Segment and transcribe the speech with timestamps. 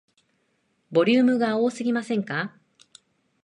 [0.91, 2.57] ボリュームが大きすぎませんか